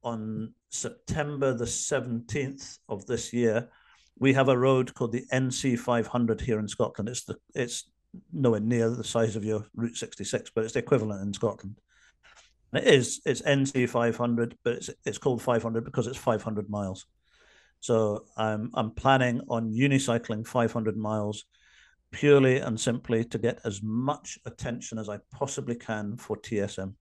[0.03, 3.71] On September the 17th of this year,
[4.19, 7.09] we have a road called the NC 500 here in Scotland.
[7.09, 7.91] It's the it's
[8.33, 11.81] nowhere near the size of your Route 66, but it's the equivalent in Scotland.
[12.73, 17.07] And it is it's NC 500, but it's it's called 500 because it's 500 miles.
[17.81, 21.45] So I'm I'm planning on unicycling 500 miles
[22.15, 26.95] purely and simply to get as much attention as I possibly can for TSM.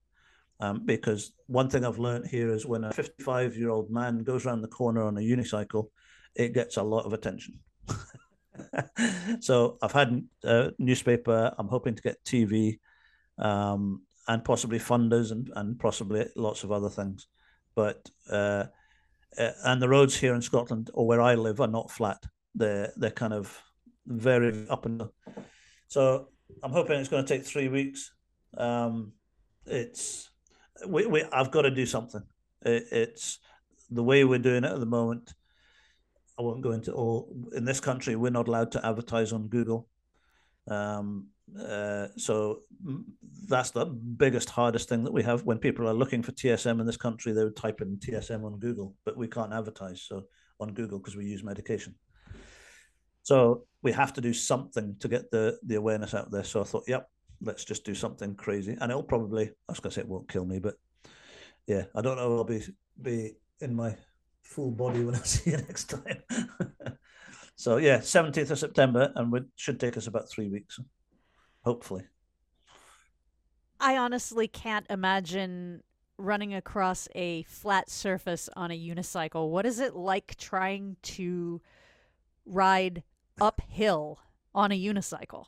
[0.60, 4.44] Um, because one thing I've learned here is when a 55 year old man goes
[4.44, 5.88] around the corner on a unicycle,
[6.34, 7.58] it gets a lot of attention.
[9.40, 11.54] so I've had a newspaper.
[11.58, 12.78] I'm hoping to get TV.
[13.38, 17.26] Um, and possibly funders and, and possibly lots of other things.
[17.74, 18.64] But uh,
[19.38, 22.22] uh, and the roads here in Scotland or where I live are not flat.
[22.54, 23.62] They're they're kind of
[24.06, 25.10] very up and down.
[25.88, 26.28] So
[26.62, 28.12] I'm hoping it's going to take three weeks.
[28.56, 29.12] Um,
[29.66, 30.30] it's
[30.86, 32.22] we, we I've got to do something.
[32.62, 33.38] It, it's
[33.90, 35.32] the way we're doing it at the moment.
[36.38, 38.16] I won't go into all in this country.
[38.16, 39.88] We're not allowed to advertise on Google.
[40.68, 42.60] Um, uh, so
[43.48, 45.44] that's the biggest, hardest thing that we have.
[45.44, 48.58] When people are looking for TSM in this country, they would type in TSM on
[48.58, 50.24] Google, but we can't advertise so
[50.58, 51.94] on Google because we use medication.
[53.24, 56.44] So we have to do something to get the the awareness out there.
[56.44, 57.10] So I thought, yep,
[57.42, 59.48] let's just do something crazy, and it'll probably.
[59.48, 60.76] I was gonna say it won't kill me, but
[61.66, 62.36] yeah, I don't know.
[62.36, 62.62] I'll be
[63.00, 63.96] be in my
[64.42, 66.22] full body when I see you next time.
[67.56, 70.78] so yeah, seventeenth of September, and it should take us about three weeks
[71.64, 72.04] hopefully.
[73.80, 75.82] I honestly can't imagine
[76.16, 79.50] running across a flat surface on a unicycle.
[79.50, 81.60] What is it like trying to
[82.46, 83.02] ride
[83.40, 84.18] uphill
[84.54, 85.46] on a unicycle?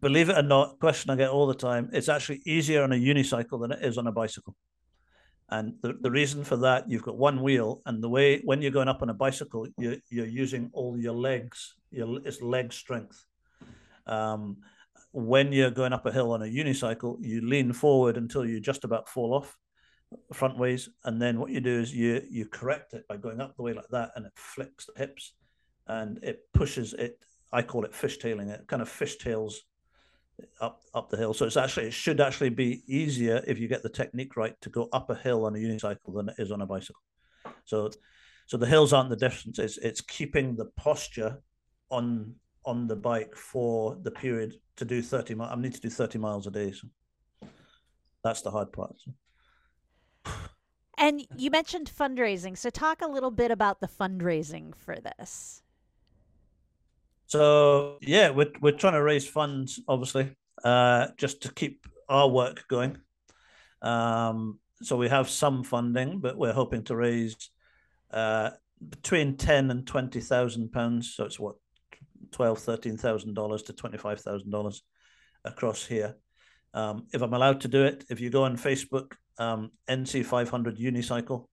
[0.00, 2.96] Believe it or not, question I get all the time, it's actually easier on a
[2.96, 4.56] unicycle than it is on a bicycle.
[5.50, 8.70] And the, the reason for that, you've got one wheel, and the way when you're
[8.70, 13.24] going up on a bicycle, you're, you're using all your legs, your, it's leg strength.
[14.06, 14.56] Um,
[15.12, 18.84] when you're going up a hill on a unicycle, you lean forward until you just
[18.84, 19.56] about fall off
[20.32, 23.56] front ways, and then what you do is you you correct it by going up
[23.56, 25.34] the way like that, and it flicks the hips,
[25.86, 27.18] and it pushes it.
[27.52, 28.48] I call it fishtailing.
[28.48, 29.54] It kind of fishtails
[30.60, 31.34] up up the hill.
[31.34, 34.70] So it's actually it should actually be easier if you get the technique right to
[34.70, 37.02] go up a hill on a unicycle than it is on a bicycle.
[37.64, 37.90] So
[38.46, 39.58] so the hills aren't the difference.
[39.58, 41.42] It's it's keeping the posture
[41.90, 45.52] on on the bike for the period to do 30 miles.
[45.52, 46.72] I need to do 30 miles a day.
[46.72, 46.88] So
[48.22, 48.94] that's the hard part.
[48.98, 50.32] So.
[50.96, 52.56] And you mentioned fundraising.
[52.56, 55.63] So talk a little bit about the fundraising for this.
[57.26, 62.64] So yeah, we're we're trying to raise funds, obviously, uh, just to keep our work
[62.68, 62.98] going.
[63.82, 67.50] Um, so we have some funding, but we're hoping to raise
[68.10, 68.50] uh,
[68.88, 71.14] between ten and twenty thousand pounds.
[71.14, 71.56] So it's what
[72.30, 74.82] twelve, thirteen thousand dollars to twenty five thousand dollars
[75.44, 76.16] across here.
[76.74, 80.50] Um, if I'm allowed to do it, if you go on Facebook, um, NC five
[80.50, 81.46] hundred Unicycle,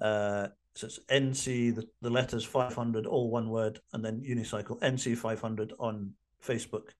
[0.00, 5.18] uh, so it's NC, the, the letters 500, all one word, and then Unicycle, NC
[5.18, 6.12] 500 on
[6.44, 6.90] Facebook.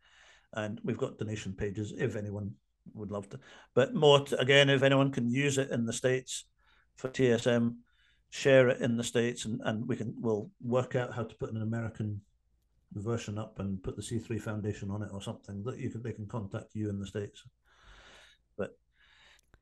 [0.53, 2.55] And we've got donation pages if anyone
[2.95, 3.39] would love to.
[3.75, 6.47] But more, to, again, if anyone can use it in the States
[6.97, 7.77] for TSM,
[8.31, 11.53] share it in the States, and, and we can, we'll work out how to put
[11.53, 12.21] an American
[12.95, 16.13] version up and put the C3 Foundation on it or something that you can, they
[16.13, 17.45] can contact you in the States.
[18.57, 18.77] But,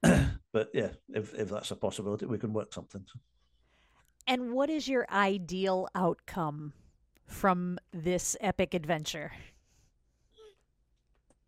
[0.54, 3.04] but yeah, if, if that's a possibility, we can work something.
[4.26, 6.72] And what is your ideal outcome
[7.26, 9.32] from this epic adventure?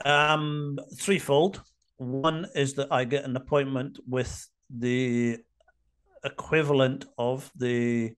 [0.05, 1.63] Um, threefold.
[1.97, 5.39] One is that I get an appointment with the
[6.25, 8.13] equivalent of the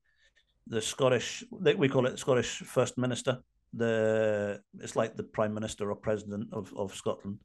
[0.67, 3.39] the Scottish we call it Scottish First Minister.
[3.73, 7.39] The it's like the Prime Minister or President of, of Scotland.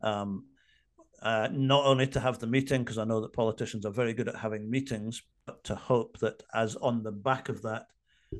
[0.00, 0.46] Um,
[1.22, 4.28] uh, not only to have the meeting, because I know that politicians are very good
[4.28, 7.86] at having meetings, but to hope that as on the back of that,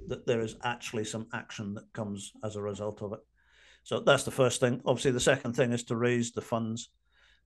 [0.07, 3.21] that there is actually some action that comes as a result of it.
[3.83, 4.81] So that's the first thing.
[4.85, 6.91] Obviously, the second thing is to raise the funds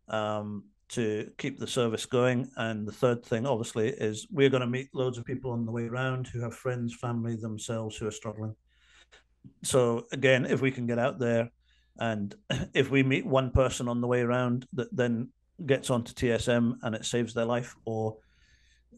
[0.09, 2.51] um, to keep the service going.
[2.57, 5.73] And the third thing, obviously, is we're going to meet loads of people on the
[5.73, 8.55] way around who have friends, family themselves who are struggling.
[9.63, 11.51] So again, if we can get out there
[11.99, 12.35] and
[12.75, 15.29] if we meet one person on the way around that then
[15.67, 18.17] gets onto TSM and it saves their life, or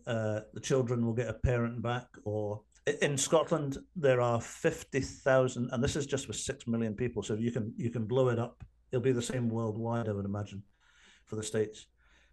[0.07, 2.63] uh, the children will get a parent back, or
[3.03, 7.23] in Scotland there are fifty thousand, and this is just with six million people.
[7.23, 8.63] So you can you can blow it up.
[8.93, 10.63] It'll be the same worldwide, I would imagine,
[11.27, 11.87] for the states.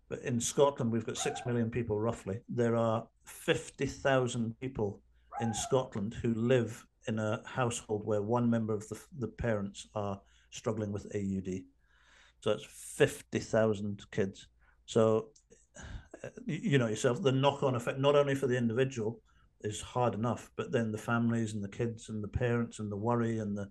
[0.09, 2.39] But in Scotland, we've got six million people roughly.
[2.47, 5.01] There are fifty thousand people
[5.41, 10.22] in Scotland who live in a household where one member of the, the parents are
[10.54, 11.64] struggling with AUD.
[12.41, 14.47] So it's 50,000 kids.
[14.86, 15.30] So,
[16.24, 19.22] uh, you know yourself, the knock on effect, not only for the individual,
[19.62, 22.97] is hard enough, but then the families and the kids and the parents and the
[22.97, 23.70] worry and the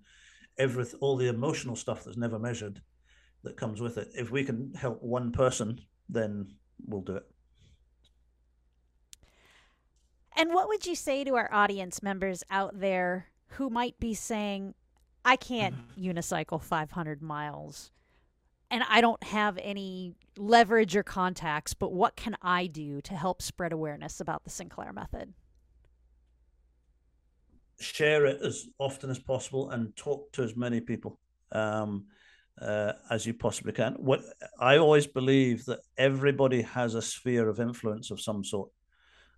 [0.58, 2.80] everything, all the emotional stuff that's never measured
[3.44, 4.08] that comes with it.
[4.14, 6.54] If we can help one person, then
[6.86, 7.26] we'll do it.
[10.34, 14.74] And what would you say to our audience members out there who might be saying,
[15.24, 17.90] I can't unicycle 500 miles
[18.72, 23.42] and I don't have any leverage or contacts, but what can I do to help
[23.42, 25.34] spread awareness about the Sinclair method?
[27.78, 31.20] Share it as often as possible and talk to as many people
[31.52, 32.06] um,
[32.62, 33.92] uh, as you possibly can.
[33.94, 34.22] What
[34.58, 38.70] I always believe that everybody has a sphere of influence of some sort.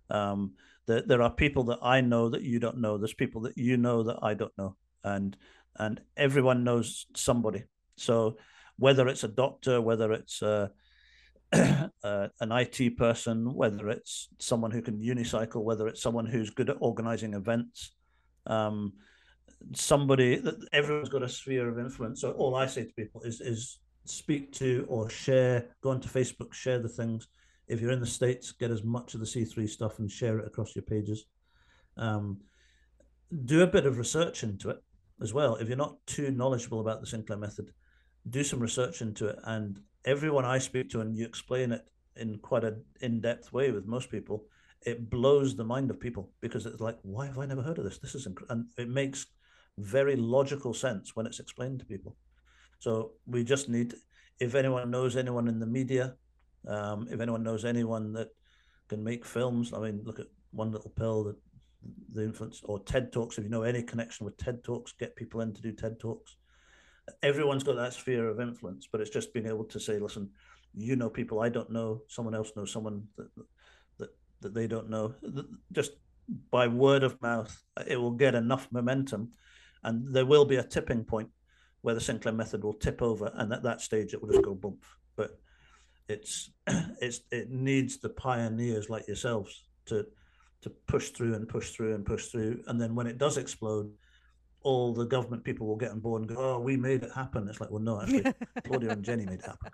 [0.09, 0.53] Um,
[0.85, 2.97] there are people that I know that you don't know.
[2.97, 5.35] There's people that you know that I don't know, and
[5.77, 7.63] and everyone knows somebody.
[7.97, 8.37] So
[8.77, 10.67] whether it's a doctor, whether it's uh,
[11.53, 16.69] uh, an IT person, whether it's someone who can unicycle, whether it's someone who's good
[16.69, 17.91] at organizing events,
[18.47, 18.93] um,
[19.73, 22.21] somebody that everyone's got a sphere of influence.
[22.21, 26.53] So all I say to people is is speak to or share, go onto Facebook,
[26.53, 27.27] share the things.
[27.67, 30.45] If you're in the States, get as much of the C3 stuff and share it
[30.45, 31.25] across your pages.
[31.97, 32.41] Um,
[33.45, 34.77] do a bit of research into it
[35.21, 35.55] as well.
[35.55, 37.71] If you're not too knowledgeable about the Sinclair method,
[38.29, 39.39] do some research into it.
[39.43, 43.85] And everyone I speak to, and you explain it in quite an in-depth way with
[43.85, 44.45] most people,
[44.85, 47.83] it blows the mind of people because it's like, why have I never heard of
[47.83, 47.97] this?
[47.97, 48.49] This is inc-.
[48.49, 49.25] and it makes
[49.77, 52.15] very logical sense when it's explained to people.
[52.79, 53.95] So we just need,
[54.39, 56.15] if anyone knows anyone in the media,
[56.67, 58.29] um, if anyone knows anyone that
[58.87, 61.37] can make films, I mean, look at One Little Pill, that
[62.11, 63.37] the influence or TED Talks.
[63.37, 66.37] If you know any connection with TED Talks, get people in to do TED Talks.
[67.21, 70.29] Everyone's got that sphere of influence, but it's just being able to say, listen,
[70.73, 73.29] you know people I don't know, someone else knows someone that
[73.97, 74.09] that
[74.41, 75.13] that they don't know.
[75.71, 75.91] Just
[76.51, 79.31] by word of mouth, it will get enough momentum,
[79.83, 81.29] and there will be a tipping point
[81.81, 84.55] where the Sinclair method will tip over, and at that stage it will just go
[84.55, 84.83] bump.
[85.15, 85.39] But
[86.09, 86.49] it's
[87.01, 90.05] it's it needs the pioneers like yourselves to
[90.65, 93.91] to push through and push through and push through, and then when it does explode,
[94.63, 97.47] all the government people will get on board and go, "Oh, we made it happen."
[97.47, 98.33] It's like, well, no, actually,
[98.65, 99.69] Claudia and Jenny made it happen.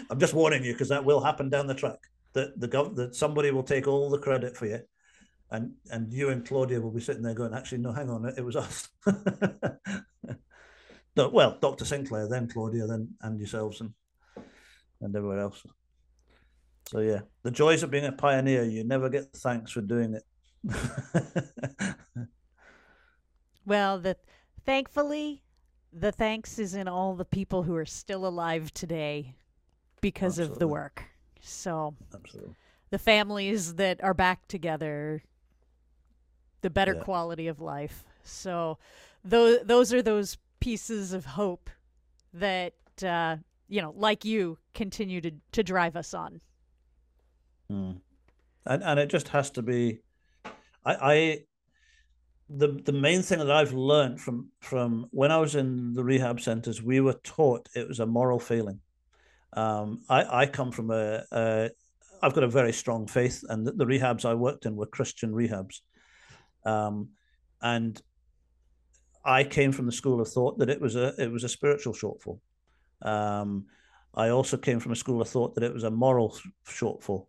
[0.10, 2.00] I'm just warning you because that will happen down the track.
[2.32, 4.80] That the gov that somebody will take all the credit for you,
[5.52, 8.44] and and you and Claudia will be sitting there going, "Actually, no, hang on, it
[8.44, 8.88] was us."
[11.16, 11.84] no, well, Dr.
[11.84, 13.94] Sinclair, then Claudia, then and yourselves and
[15.00, 15.64] and everywhere else.
[16.86, 18.64] So yeah, the joys of being a pioneer.
[18.64, 20.24] You never get thanks for doing it.
[23.66, 24.16] Well, the
[24.64, 25.42] thankfully,
[25.92, 29.34] the thanks is in all the people who are still alive today
[30.00, 30.54] because Absolutely.
[30.54, 31.04] of the work.
[31.40, 32.54] So, Absolutely.
[32.90, 35.22] the families that are back together,
[36.60, 37.02] the better yeah.
[37.02, 38.04] quality of life.
[38.22, 38.78] So,
[39.24, 41.70] those those are those pieces of hope
[42.34, 43.36] that uh,
[43.68, 46.40] you know, like you, continue to to drive us on.
[47.70, 48.00] Mm.
[48.66, 50.00] And and it just has to be.
[50.84, 51.38] I, I
[52.48, 56.40] the the main thing that I've learned from from when I was in the rehab
[56.40, 58.80] centers, we were taught it was a moral failing.
[59.54, 61.70] Um, I I come from a, a
[62.22, 65.32] I've got a very strong faith, and the, the rehabs I worked in were Christian
[65.32, 65.80] rehabs,
[66.64, 67.10] um,
[67.62, 68.00] and
[69.24, 71.94] I came from the school of thought that it was a it was a spiritual
[71.94, 72.40] shortfall.
[73.02, 73.66] Um,
[74.14, 76.36] I also came from a school of thought that it was a moral
[76.66, 77.26] shortfall,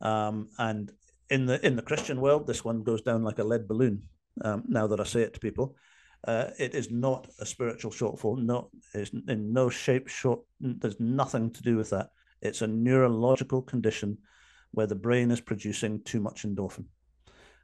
[0.00, 0.92] um, and
[1.30, 4.02] in the in the Christian world, this one goes down like a lead balloon
[4.44, 5.76] um, now that I say it to people.
[6.26, 8.38] Uh, it is not a spiritual shortfall.
[8.38, 10.40] Not is in no shape short.
[10.60, 12.10] There's nothing to do with that.
[12.42, 14.18] It's a neurological condition
[14.72, 16.86] where the brain is producing too much endorphin,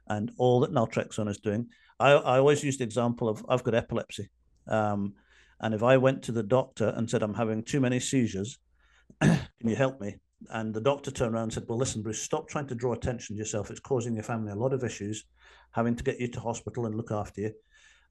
[0.07, 1.67] and all that naltrexone is doing.
[1.99, 4.29] I, I always use the example of I've got epilepsy,
[4.67, 5.13] um,
[5.59, 8.57] and if I went to the doctor and said I'm having too many seizures,
[9.21, 10.15] can you help me?
[10.51, 13.35] And the doctor turned around and said, Well, listen, Bruce, stop trying to draw attention
[13.35, 13.71] to yourself.
[13.71, 15.25] It's causing your family a lot of issues
[15.73, 17.51] having to get you to hospital and look after you.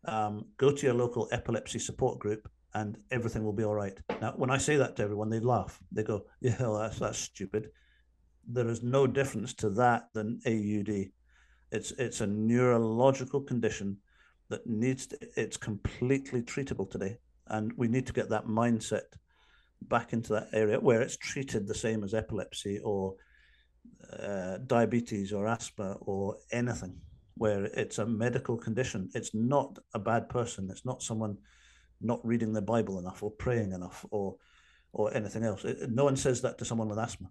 [0.05, 3.97] Um, go to your local epilepsy support group and everything will be all right.
[4.21, 5.79] Now, when I say that to everyone, they laugh.
[5.93, 7.71] They go, yeah, well, that's, that's stupid.
[8.49, 11.11] There is no difference to that than AUD.
[11.71, 13.99] It's, it's a neurological condition
[14.49, 17.19] that needs to, it's completely treatable today.
[17.47, 19.03] And we need to get that mindset
[19.89, 23.15] back into that area where it's treated the same as epilepsy or
[24.19, 26.95] uh, diabetes or asthma or anything
[27.37, 29.11] where it's a medical condition.
[29.15, 30.69] It's not a bad person.
[30.71, 31.39] It's not someone
[32.01, 34.37] not reading the Bible enough or praying enough or
[34.93, 35.65] or anything else.
[35.65, 37.31] It, no one says that to someone with asthma.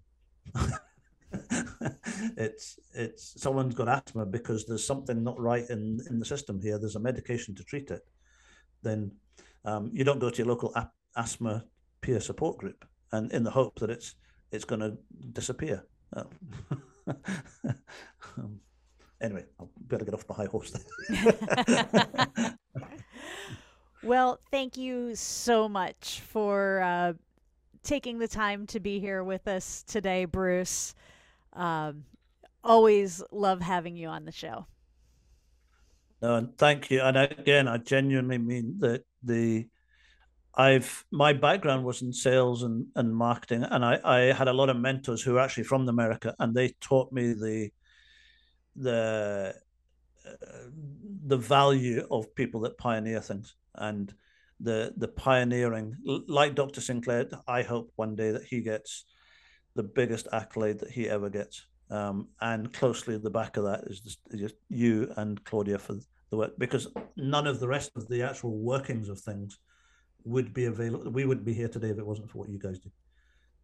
[2.37, 6.79] it's it's someone's got asthma because there's something not right in in the system here.
[6.79, 8.01] There's a medication to treat it.
[8.81, 9.11] Then
[9.63, 10.73] um, you don't go to your local
[11.15, 11.65] asthma
[12.01, 14.15] peer support group and in the hope that it's
[14.51, 14.97] it's going to
[15.31, 15.83] disappear.
[18.37, 18.59] um,
[19.21, 22.55] anyway, I better get off my high horse there.
[24.03, 27.13] well, thank you so much for uh,
[27.83, 30.95] taking the time to be here with us today, Bruce.
[31.53, 32.03] Um,
[32.63, 34.65] always love having you on the show.
[36.21, 37.01] No, and thank you.
[37.01, 39.67] And again, I genuinely mean that the
[40.55, 44.69] I've my background was in sales and, and marketing, and I, I had a lot
[44.69, 47.69] of mentors who are actually from America, and they taught me the
[48.75, 49.55] the
[50.25, 50.69] uh,
[51.25, 53.55] the value of people that pioneer things.
[53.75, 54.13] And
[54.59, 55.95] the the pioneering
[56.27, 59.05] like dr sinclair i hope one day that he gets
[59.75, 61.65] the biggest accolade that he ever gets.
[61.89, 65.97] Um, and closely at the back of that is just, just you and claudia for
[66.29, 66.87] the work because
[67.17, 69.59] none of the rest of the actual workings of things
[70.25, 72.79] would be available we wouldn't be here today if it wasn't for what you guys
[72.79, 72.91] do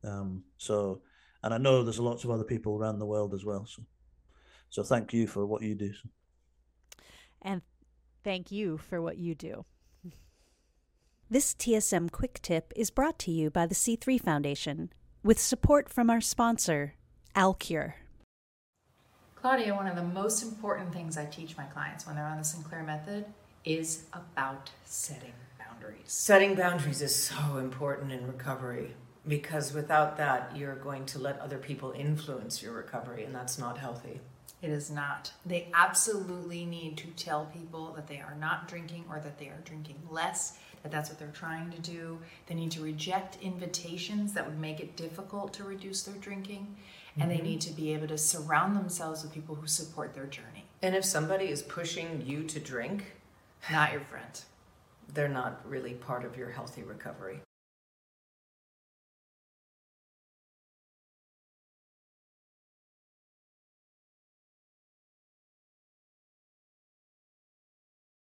[0.09, 1.01] um, so
[1.43, 3.83] and i know there's lots of other people around the world as well so
[4.69, 5.93] so thank you for what you do.
[7.41, 7.61] And
[8.23, 9.65] thank you for what you do.
[11.29, 14.91] This TSM Quick Tip is brought to you by the C3 Foundation
[15.23, 16.93] with support from our sponsor,
[17.35, 17.95] Alcure.
[19.35, 22.43] Claudia, one of the most important things I teach my clients when they're on the
[22.43, 23.25] Sinclair method
[23.65, 25.33] is about setting
[25.87, 26.11] boundaries.
[26.11, 28.93] Setting boundaries is so important in recovery
[29.27, 33.77] because without that, you're going to let other people influence your recovery, and that's not
[33.77, 34.21] healthy.
[34.61, 35.31] It is not.
[35.45, 39.61] They absolutely need to tell people that they are not drinking or that they are
[39.65, 42.19] drinking less, that that's what they're trying to do.
[42.47, 46.75] They need to reject invitations that would make it difficult to reduce their drinking.
[47.19, 47.45] and they mm-hmm.
[47.45, 50.65] need to be able to surround themselves with people who support their journey.
[50.83, 53.15] And if somebody is pushing you to drink,
[53.71, 54.39] Not your friend.
[55.13, 57.41] They're not really part of your healthy recovery.